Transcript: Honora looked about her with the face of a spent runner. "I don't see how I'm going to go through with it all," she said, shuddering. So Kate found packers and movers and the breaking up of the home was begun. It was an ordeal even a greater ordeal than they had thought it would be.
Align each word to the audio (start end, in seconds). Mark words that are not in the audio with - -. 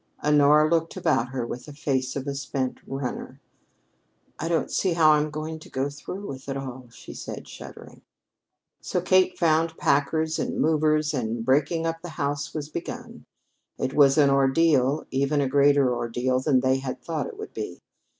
Honora 0.23 0.67
looked 0.67 0.97
about 0.97 1.27
her 1.27 1.45
with 1.45 1.65
the 1.67 1.73
face 1.75 2.15
of 2.15 2.25
a 2.25 2.33
spent 2.33 2.79
runner. 2.87 3.39
"I 4.39 4.47
don't 4.47 4.71
see 4.71 4.93
how 4.93 5.11
I'm 5.11 5.29
going 5.29 5.59
to 5.59 5.69
go 5.69 5.91
through 5.91 6.25
with 6.25 6.49
it 6.49 6.57
all," 6.57 6.87
she 6.89 7.13
said, 7.13 7.47
shuddering. 7.47 8.01
So 8.81 8.99
Kate 8.99 9.37
found 9.37 9.77
packers 9.77 10.39
and 10.39 10.59
movers 10.59 11.13
and 11.13 11.37
the 11.37 11.41
breaking 11.43 11.85
up 11.85 11.97
of 11.97 12.01
the 12.01 12.09
home 12.09 12.35
was 12.55 12.69
begun. 12.69 13.27
It 13.77 13.93
was 13.93 14.17
an 14.17 14.31
ordeal 14.31 15.05
even 15.11 15.39
a 15.39 15.47
greater 15.47 15.95
ordeal 15.95 16.39
than 16.39 16.61
they 16.61 16.77
had 16.79 16.99
thought 17.03 17.27
it 17.27 17.37
would 17.37 17.53
be. 17.53 17.79